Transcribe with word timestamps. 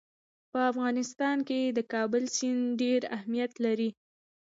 په 0.51 0.59
افغانستان 0.71 1.37
کې 1.47 1.59
د 1.77 1.79
کابل 1.93 2.23
سیند 2.35 2.65
ډېر 2.81 3.01
اهمیت 3.15 3.51
لري. 3.65 3.89